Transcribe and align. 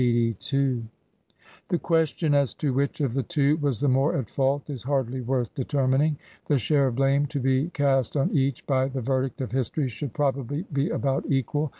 The 0.01 0.87
question 1.79 2.33
as 2.33 2.55
to 2.55 2.73
which 2.73 3.01
of 3.01 3.13
the 3.13 3.21
two 3.21 3.57
was 3.57 3.79
the 3.81 3.87
more 3.87 4.15
at 4.17 4.31
fault 4.31 4.67
is 4.67 4.81
hardly 4.81 5.21
worth 5.21 5.53
determining. 5.53 6.17
The 6.47 6.57
share 6.57 6.87
of 6.87 6.95
blame 6.95 7.27
to 7.27 7.39
be 7.39 7.69
cast 7.69 8.17
on 8.17 8.31
each 8.31 8.65
by 8.65 8.87
the 8.87 9.01
verdict 9.01 9.41
of 9.41 9.51
history 9.51 9.89
should 9.89 10.13
probably 10.13 10.65
be 10.73 10.89
about 10.89 11.25
equal. 11.31 11.69